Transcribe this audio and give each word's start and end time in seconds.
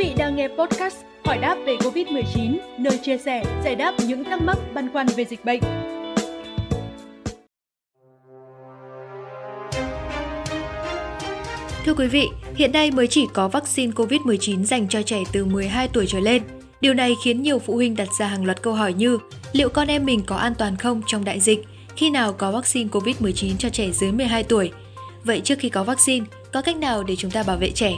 vị 0.00 0.14
đang 0.16 0.36
nghe 0.36 0.48
podcast 0.48 0.96
Hỏi 1.24 1.38
đáp 1.38 1.56
về 1.66 1.76
Covid-19, 1.76 2.56
nơi 2.78 2.98
chia 2.98 3.18
sẻ, 3.18 3.44
giải 3.64 3.74
đáp 3.74 3.94
những 4.06 4.24
thắc 4.24 4.42
mắc 4.42 4.58
băn 4.74 4.92
khoăn 4.92 5.06
về 5.06 5.24
dịch 5.24 5.44
bệnh. 5.44 5.60
Thưa 11.84 11.94
quý 11.94 12.06
vị, 12.06 12.28
hiện 12.54 12.72
nay 12.72 12.90
mới 12.90 13.06
chỉ 13.06 13.26
có 13.34 13.48
vaccine 13.48 13.92
COVID-19 13.92 14.64
dành 14.64 14.88
cho 14.88 15.02
trẻ 15.02 15.22
từ 15.32 15.44
12 15.44 15.88
tuổi 15.88 16.06
trở 16.08 16.20
lên. 16.20 16.42
Điều 16.80 16.94
này 16.94 17.14
khiến 17.24 17.42
nhiều 17.42 17.58
phụ 17.58 17.74
huynh 17.74 17.96
đặt 17.96 18.08
ra 18.18 18.26
hàng 18.26 18.44
loạt 18.44 18.62
câu 18.62 18.72
hỏi 18.72 18.92
như 18.92 19.18
liệu 19.52 19.68
con 19.68 19.88
em 19.88 20.04
mình 20.04 20.22
có 20.26 20.36
an 20.36 20.54
toàn 20.58 20.76
không 20.76 21.02
trong 21.06 21.24
đại 21.24 21.40
dịch, 21.40 21.64
khi 21.96 22.10
nào 22.10 22.32
có 22.32 22.50
vaccine 22.50 22.90
COVID-19 22.90 23.56
cho 23.58 23.68
trẻ 23.68 23.90
dưới 23.90 24.12
12 24.12 24.42
tuổi. 24.42 24.70
Vậy 25.24 25.40
trước 25.44 25.58
khi 25.58 25.68
có 25.68 25.84
vaccine, 25.84 26.26
có 26.52 26.62
cách 26.62 26.76
nào 26.76 27.02
để 27.02 27.16
chúng 27.16 27.30
ta 27.30 27.42
bảo 27.42 27.56
vệ 27.56 27.70
trẻ? 27.70 27.92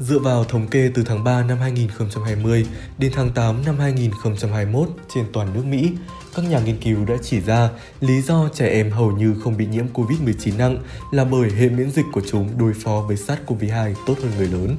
Dựa 0.00 0.18
vào 0.18 0.44
thống 0.44 0.66
kê 0.66 0.90
từ 0.94 1.02
tháng 1.02 1.24
3 1.24 1.42
năm 1.42 1.58
2020 1.58 2.66
đến 2.98 3.12
tháng 3.14 3.30
8 3.30 3.64
năm 3.66 3.78
2021 3.78 4.88
trên 5.14 5.24
toàn 5.32 5.54
nước 5.54 5.64
Mỹ, 5.64 5.90
các 6.34 6.44
nhà 6.50 6.60
nghiên 6.60 6.78
cứu 6.78 7.04
đã 7.04 7.14
chỉ 7.22 7.40
ra 7.40 7.70
lý 8.00 8.22
do 8.22 8.48
trẻ 8.54 8.68
em 8.68 8.90
hầu 8.90 9.12
như 9.12 9.34
không 9.44 9.56
bị 9.56 9.66
nhiễm 9.66 9.84
COVID-19 9.94 10.56
nặng 10.56 10.78
là 11.12 11.24
bởi 11.24 11.50
hệ 11.50 11.68
miễn 11.68 11.90
dịch 11.90 12.04
của 12.12 12.22
chúng 12.30 12.58
đối 12.58 12.72
phó 12.74 13.04
với 13.08 13.16
SARS-CoV-2 13.16 13.94
tốt 14.06 14.14
hơn 14.22 14.32
người 14.38 14.48
lớn. 14.48 14.76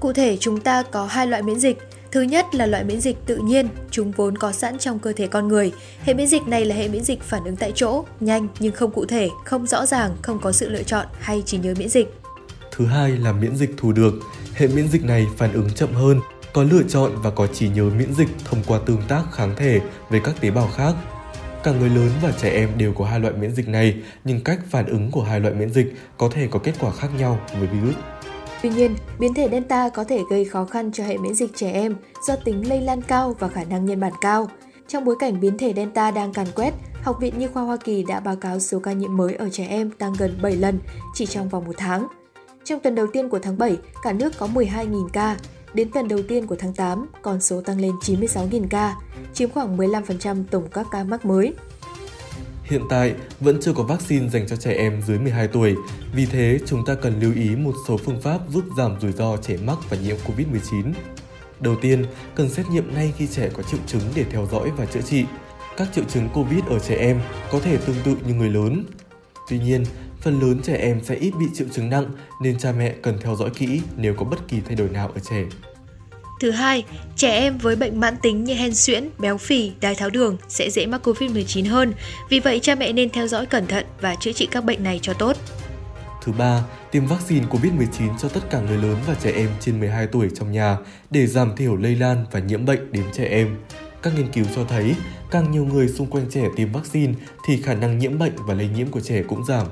Cụ 0.00 0.12
thể, 0.12 0.36
chúng 0.40 0.60
ta 0.60 0.82
có 0.82 1.06
hai 1.06 1.26
loại 1.26 1.42
miễn 1.42 1.60
dịch. 1.60 1.78
Thứ 2.10 2.22
nhất 2.22 2.46
là 2.54 2.66
loại 2.66 2.84
miễn 2.84 3.00
dịch 3.00 3.16
tự 3.26 3.36
nhiên, 3.36 3.68
chúng 3.90 4.10
vốn 4.10 4.38
có 4.38 4.52
sẵn 4.52 4.78
trong 4.78 4.98
cơ 4.98 5.12
thể 5.12 5.26
con 5.26 5.48
người. 5.48 5.72
Hệ 6.02 6.14
miễn 6.14 6.26
dịch 6.26 6.42
này 6.42 6.64
là 6.64 6.76
hệ 6.76 6.88
miễn 6.88 7.04
dịch 7.04 7.22
phản 7.22 7.44
ứng 7.44 7.56
tại 7.56 7.72
chỗ, 7.74 8.04
nhanh 8.20 8.48
nhưng 8.58 8.72
không 8.72 8.90
cụ 8.90 9.04
thể, 9.04 9.28
không 9.44 9.66
rõ 9.66 9.86
ràng, 9.86 10.16
không 10.22 10.38
có 10.38 10.52
sự 10.52 10.68
lựa 10.68 10.82
chọn 10.82 11.06
hay 11.20 11.42
trí 11.46 11.58
nhớ 11.58 11.74
miễn 11.78 11.88
dịch. 11.88 12.14
Thứ 12.72 12.86
hai 12.86 13.10
là 13.10 13.32
miễn 13.32 13.56
dịch 13.56 13.70
thu 13.76 13.92
được. 13.92 14.14
Hệ 14.60 14.68
miễn 14.68 14.88
dịch 14.88 15.04
này 15.04 15.26
phản 15.36 15.52
ứng 15.52 15.70
chậm 15.74 15.92
hơn, 15.92 16.20
có 16.52 16.62
lựa 16.62 16.82
chọn 16.88 17.12
và 17.22 17.30
có 17.30 17.46
trí 17.46 17.68
nhớ 17.68 17.90
miễn 17.98 18.14
dịch 18.14 18.28
thông 18.44 18.62
qua 18.66 18.80
tương 18.86 19.02
tác 19.08 19.22
kháng 19.32 19.56
thể 19.56 19.80
với 20.10 20.20
các 20.24 20.40
tế 20.40 20.50
bào 20.50 20.68
khác. 20.76 20.94
Cả 21.62 21.72
người 21.72 21.90
lớn 21.90 22.10
và 22.22 22.32
trẻ 22.32 22.50
em 22.50 22.68
đều 22.76 22.92
có 22.92 23.04
hai 23.04 23.20
loại 23.20 23.34
miễn 23.34 23.54
dịch 23.54 23.68
này, 23.68 23.94
nhưng 24.24 24.40
cách 24.40 24.58
phản 24.70 24.86
ứng 24.86 25.10
của 25.10 25.22
hai 25.22 25.40
loại 25.40 25.54
miễn 25.54 25.70
dịch 25.70 25.94
có 26.16 26.28
thể 26.32 26.48
có 26.50 26.58
kết 26.58 26.72
quả 26.80 26.90
khác 26.90 27.08
nhau 27.18 27.40
với 27.58 27.68
virus. 27.68 27.94
Tuy 28.62 28.70
nhiên, 28.70 28.94
biến 29.18 29.34
thể 29.34 29.48
Delta 29.50 29.88
có 29.88 30.04
thể 30.04 30.20
gây 30.30 30.44
khó 30.44 30.64
khăn 30.64 30.92
cho 30.92 31.04
hệ 31.04 31.18
miễn 31.18 31.34
dịch 31.34 31.50
trẻ 31.56 31.72
em 31.72 31.96
do 32.26 32.36
tính 32.36 32.68
lây 32.68 32.80
lan 32.80 33.02
cao 33.02 33.36
và 33.38 33.48
khả 33.48 33.64
năng 33.64 33.84
nhân 33.84 34.00
bản 34.00 34.12
cao. 34.20 34.48
Trong 34.88 35.04
bối 35.04 35.16
cảnh 35.20 35.40
biến 35.40 35.58
thể 35.58 35.72
Delta 35.76 36.10
đang 36.10 36.32
càn 36.32 36.46
quét, 36.54 36.74
Học 37.02 37.16
viện 37.20 37.38
Nhi 37.38 37.46
khoa 37.46 37.62
Hoa 37.62 37.76
Kỳ 37.76 38.04
đã 38.08 38.20
báo 38.20 38.36
cáo 38.36 38.60
số 38.60 38.78
ca 38.78 38.92
nhiễm 38.92 39.16
mới 39.16 39.34
ở 39.34 39.48
trẻ 39.52 39.66
em 39.66 39.90
tăng 39.90 40.12
gần 40.18 40.38
7 40.42 40.56
lần 40.56 40.78
chỉ 41.14 41.26
trong 41.26 41.48
vòng 41.48 41.64
một 41.64 41.74
tháng. 41.78 42.06
Trong 42.64 42.80
tuần 42.80 42.94
đầu 42.94 43.06
tiên 43.12 43.28
của 43.28 43.38
tháng 43.38 43.58
7, 43.58 43.76
cả 44.02 44.12
nước 44.12 44.32
có 44.38 44.46
12.000 44.46 45.08
ca. 45.08 45.36
Đến 45.74 45.90
tuần 45.94 46.08
đầu 46.08 46.20
tiên 46.28 46.46
của 46.46 46.56
tháng 46.58 46.74
8, 46.74 47.06
con 47.22 47.40
số 47.40 47.60
tăng 47.60 47.80
lên 47.80 47.92
96.000 48.00 48.66
ca, 48.70 48.96
chiếm 49.34 49.50
khoảng 49.50 49.76
15% 49.76 50.44
tổng 50.50 50.68
các 50.72 50.86
ca 50.90 51.04
mắc 51.04 51.24
mới. 51.26 51.54
Hiện 52.62 52.82
tại, 52.90 53.14
vẫn 53.40 53.58
chưa 53.60 53.72
có 53.72 53.82
vaccine 53.82 54.28
dành 54.28 54.48
cho 54.48 54.56
trẻ 54.56 54.72
em 54.72 55.02
dưới 55.06 55.18
12 55.18 55.48
tuổi, 55.48 55.74
vì 56.14 56.26
thế 56.26 56.58
chúng 56.66 56.84
ta 56.84 56.94
cần 56.94 57.20
lưu 57.20 57.32
ý 57.34 57.56
một 57.56 57.74
số 57.88 57.96
phương 57.96 58.20
pháp 58.20 58.38
giúp 58.50 58.64
giảm 58.76 59.00
rủi 59.00 59.12
ro 59.12 59.36
trẻ 59.36 59.56
mắc 59.56 59.78
và 59.90 59.96
nhiễm 59.96 60.16
COVID-19. 60.26 60.92
Đầu 61.60 61.76
tiên, 61.80 62.06
cần 62.34 62.48
xét 62.48 62.66
nghiệm 62.70 62.94
ngay 62.94 63.12
khi 63.16 63.26
trẻ 63.26 63.50
có 63.54 63.62
triệu 63.62 63.80
chứng 63.86 64.02
để 64.14 64.24
theo 64.30 64.48
dõi 64.52 64.70
và 64.76 64.86
chữa 64.86 65.00
trị. 65.00 65.24
Các 65.76 65.88
triệu 65.94 66.04
chứng 66.04 66.28
COVID 66.34 66.64
ở 66.68 66.78
trẻ 66.78 66.96
em 66.96 67.20
có 67.52 67.60
thể 67.60 67.76
tương 67.76 67.96
tự 68.04 68.16
như 68.26 68.34
người 68.34 68.50
lớn. 68.50 68.84
Tuy 69.48 69.58
nhiên, 69.58 69.84
phần 70.20 70.40
lớn 70.40 70.60
trẻ 70.62 70.76
em 70.76 71.00
sẽ 71.04 71.14
ít 71.14 71.32
bị 71.40 71.46
triệu 71.54 71.66
chứng 71.72 71.90
nặng 71.90 72.06
nên 72.40 72.58
cha 72.58 72.72
mẹ 72.72 72.94
cần 73.02 73.18
theo 73.20 73.36
dõi 73.36 73.50
kỹ 73.50 73.80
nếu 73.96 74.14
có 74.14 74.24
bất 74.24 74.48
kỳ 74.48 74.60
thay 74.66 74.74
đổi 74.74 74.88
nào 74.88 75.10
ở 75.14 75.20
trẻ. 75.30 75.44
Thứ 76.40 76.50
hai, 76.50 76.84
trẻ 77.16 77.32
em 77.32 77.58
với 77.58 77.76
bệnh 77.76 78.00
mãn 78.00 78.16
tính 78.22 78.44
như 78.44 78.54
hen 78.54 78.74
suyễn, 78.74 79.08
béo 79.18 79.38
phì, 79.38 79.72
đái 79.80 79.94
tháo 79.94 80.10
đường 80.10 80.36
sẽ 80.48 80.70
dễ 80.70 80.86
mắc 80.86 81.08
Covid-19 81.08 81.70
hơn. 81.70 81.92
Vì 82.28 82.40
vậy, 82.40 82.60
cha 82.60 82.74
mẹ 82.74 82.92
nên 82.92 83.10
theo 83.10 83.26
dõi 83.26 83.46
cẩn 83.46 83.66
thận 83.66 83.86
và 84.00 84.14
chữa 84.14 84.32
trị 84.32 84.48
các 84.50 84.64
bệnh 84.64 84.82
này 84.82 84.98
cho 85.02 85.12
tốt. 85.12 85.36
Thứ 86.22 86.32
ba, 86.32 86.64
tiêm 86.90 87.06
vaccine 87.06 87.46
COVID-19 87.46 88.18
cho 88.22 88.28
tất 88.28 88.40
cả 88.50 88.60
người 88.60 88.76
lớn 88.76 88.96
và 89.06 89.14
trẻ 89.14 89.32
em 89.32 89.48
trên 89.60 89.80
12 89.80 90.06
tuổi 90.06 90.28
trong 90.34 90.52
nhà 90.52 90.76
để 91.10 91.26
giảm 91.26 91.56
thiểu 91.56 91.76
lây 91.76 91.96
lan 91.96 92.26
và 92.32 92.40
nhiễm 92.40 92.64
bệnh 92.64 92.92
đến 92.92 93.04
trẻ 93.12 93.24
em. 93.24 93.56
Các 94.02 94.12
nghiên 94.16 94.32
cứu 94.32 94.44
cho 94.56 94.64
thấy, 94.64 94.94
càng 95.30 95.50
nhiều 95.50 95.64
người 95.64 95.88
xung 95.88 96.06
quanh 96.06 96.24
trẻ 96.30 96.44
tiêm 96.56 96.72
vaccine 96.72 97.14
thì 97.46 97.62
khả 97.62 97.74
năng 97.74 97.98
nhiễm 97.98 98.18
bệnh 98.18 98.32
và 98.36 98.54
lây 98.54 98.68
nhiễm 98.68 98.88
của 98.88 99.00
trẻ 99.00 99.22
cũng 99.22 99.44
giảm. 99.44 99.66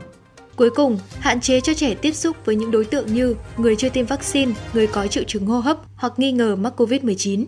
Cuối 0.58 0.70
cùng, 0.70 0.98
hạn 1.18 1.40
chế 1.40 1.60
cho 1.60 1.74
trẻ 1.74 1.94
tiếp 1.94 2.12
xúc 2.12 2.36
với 2.44 2.56
những 2.56 2.70
đối 2.70 2.84
tượng 2.84 3.14
như 3.14 3.36
người 3.56 3.76
chưa 3.76 3.88
tiêm 3.88 4.06
vaccine, 4.06 4.52
người 4.72 4.86
có 4.86 5.06
triệu 5.06 5.24
chứng 5.24 5.46
hô 5.46 5.60
hấp 5.60 5.78
hoặc 5.94 6.12
nghi 6.16 6.32
ngờ 6.32 6.56
mắc 6.56 6.80
COVID-19. 6.80 7.44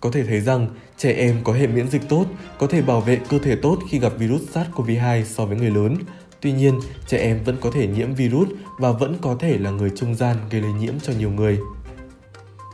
Có 0.00 0.10
thể 0.12 0.24
thấy 0.24 0.40
rằng 0.40 0.68
trẻ 0.96 1.12
em 1.12 1.40
có 1.44 1.52
hệ 1.52 1.66
miễn 1.66 1.88
dịch 1.88 2.08
tốt, 2.08 2.24
có 2.58 2.66
thể 2.66 2.82
bảo 2.82 3.00
vệ 3.00 3.20
cơ 3.28 3.38
thể 3.38 3.56
tốt 3.56 3.78
khi 3.90 3.98
gặp 3.98 4.12
virus 4.18 4.42
SARS-CoV-2 4.54 5.24
so 5.24 5.44
với 5.44 5.56
người 5.56 5.70
lớn. 5.70 5.96
Tuy 6.40 6.52
nhiên, 6.52 6.80
trẻ 7.06 7.18
em 7.18 7.44
vẫn 7.44 7.56
có 7.60 7.70
thể 7.74 7.86
nhiễm 7.86 8.14
virus 8.14 8.48
và 8.78 8.92
vẫn 8.92 9.16
có 9.20 9.36
thể 9.40 9.58
là 9.58 9.70
người 9.70 9.90
trung 9.96 10.14
gian 10.14 10.36
gây 10.50 10.60
lây 10.60 10.72
nhiễm 10.72 10.94
cho 11.02 11.12
nhiều 11.18 11.30
người. 11.30 11.58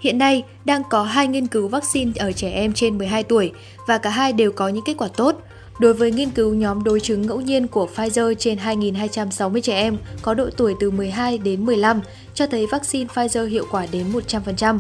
Hiện 0.01 0.19
nay, 0.19 0.43
đang 0.65 0.83
có 0.91 1.03
hai 1.03 1.29
nghiên 1.29 1.47
cứu 1.47 1.69
vaccine 1.69 2.13
ở 2.17 2.33
trẻ 2.33 2.51
em 2.51 2.73
trên 2.73 2.99
12 2.99 3.23
tuổi 3.23 3.53
và 3.87 3.99
cả 3.99 4.11
hai 4.11 4.33
đều 4.33 4.53
có 4.53 4.69
những 4.69 4.85
kết 4.85 4.95
quả 4.99 5.09
tốt. 5.17 5.43
Đối 5.79 5.95
với 5.95 6.11
nghiên 6.11 6.31
cứu 6.31 6.55
nhóm 6.55 6.85
đối 6.85 7.01
chứng 7.01 7.23
ngẫu 7.23 7.41
nhiên 7.41 7.69
của 7.69 7.89
Pfizer 7.97 8.35
trên 8.35 8.59
2.260 8.59 9.61
trẻ 9.61 9.75
em 9.75 9.97
có 10.23 10.35
độ 10.35 10.51
tuổi 10.57 10.75
từ 10.81 10.91
12 10.91 11.39
đến 11.39 11.65
15 11.65 12.01
cho 12.35 12.47
thấy 12.47 12.67
vaccine 12.67 13.09
Pfizer 13.15 13.47
hiệu 13.47 13.65
quả 13.71 13.87
đến 13.93 14.07
100%. 14.13 14.79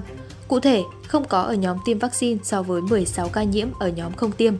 Cụ 0.48 0.60
thể, 0.60 0.82
không 1.06 1.24
có 1.24 1.40
ở 1.40 1.54
nhóm 1.54 1.76
tiêm 1.84 1.98
vaccine 1.98 2.40
so 2.42 2.62
với 2.62 2.82
16 2.82 3.28
ca 3.28 3.42
nhiễm 3.42 3.68
ở 3.78 3.88
nhóm 3.88 4.12
không 4.12 4.32
tiêm. 4.32 4.54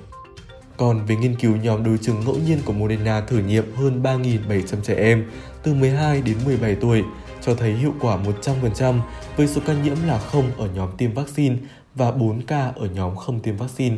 Còn 0.76 1.06
về 1.06 1.16
nghiên 1.16 1.36
cứu 1.36 1.56
nhóm 1.56 1.84
đối 1.84 1.98
chứng 1.98 2.24
ngẫu 2.24 2.36
nhiên 2.46 2.58
của 2.64 2.72
Moderna 2.72 3.20
thử 3.20 3.38
nghiệm 3.38 3.74
hơn 3.74 4.02
3.700 4.02 4.62
trẻ 4.82 4.94
em 4.94 5.30
từ 5.62 5.74
12 5.74 6.22
đến 6.22 6.36
17 6.44 6.74
tuổi 6.74 7.02
cho 7.42 7.54
thấy 7.54 7.72
hiệu 7.72 7.94
quả 8.00 8.18
100% 8.42 9.00
với 9.36 9.46
số 9.46 9.60
ca 9.66 9.72
nhiễm 9.72 9.96
là 10.06 10.18
không 10.18 10.50
ở 10.58 10.68
nhóm 10.74 10.88
tiêm 10.98 11.12
vaccine 11.12 11.56
và 11.94 12.10
4 12.10 12.42
ca 12.42 12.72
ở 12.76 12.88
nhóm 12.94 13.16
không 13.16 13.40
tiêm 13.40 13.56
vaccine. 13.56 13.96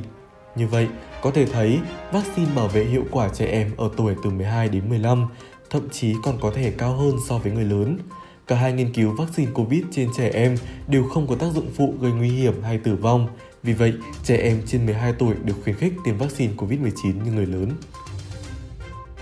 Như 0.57 0.67
vậy, 0.67 0.89
có 1.23 1.31
thể 1.31 1.47
thấy 1.47 1.79
vaccine 2.13 2.49
bảo 2.57 2.69
vệ 2.69 2.85
hiệu 2.85 3.05
quả 3.11 3.29
trẻ 3.29 3.47
em 3.47 3.71
ở 3.77 3.91
tuổi 3.97 4.15
từ 4.25 4.31
12 4.31 4.69
đến 4.69 4.89
15, 4.89 5.27
thậm 5.71 5.89
chí 5.91 6.15
còn 6.23 6.39
có 6.41 6.51
thể 6.55 6.73
cao 6.79 6.93
hơn 6.93 7.17
so 7.29 7.39
với 7.39 7.53
người 7.53 7.65
lớn. 7.65 7.99
Cả 8.47 8.57
hai 8.57 8.73
nghiên 8.73 8.93
cứu 8.93 9.15
vaccine 9.19 9.51
COVID 9.55 9.83
trên 9.91 10.09
trẻ 10.17 10.31
em 10.35 10.57
đều 10.87 11.05
không 11.05 11.27
có 11.27 11.35
tác 11.35 11.47
dụng 11.55 11.71
phụ 11.77 11.95
gây 12.01 12.13
nguy 12.13 12.29
hiểm 12.29 12.63
hay 12.63 12.79
tử 12.79 12.95
vong. 12.95 13.29
Vì 13.63 13.73
vậy, 13.73 13.93
trẻ 14.25 14.37
em 14.37 14.63
trên 14.67 14.87
12 14.87 15.13
tuổi 15.13 15.35
được 15.45 15.55
khuyến 15.65 15.77
khích 15.77 15.93
tiêm 16.05 16.19
vaccine 16.19 16.53
COVID-19 16.57 17.25
như 17.25 17.33
người 17.33 17.47
lớn. 17.47 17.71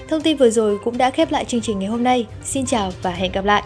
Thông 0.08 0.22
tin 0.22 0.36
vừa 0.36 0.50
rồi 0.50 0.78
cũng 0.84 0.98
đã 0.98 1.10
khép 1.10 1.32
lại 1.32 1.44
chương 1.44 1.60
trình 1.60 1.78
ngày 1.78 1.88
hôm 1.88 2.04
nay. 2.04 2.26
Xin 2.44 2.66
chào 2.66 2.92
và 3.02 3.10
hẹn 3.10 3.32
gặp 3.32 3.44
lại! 3.44 3.62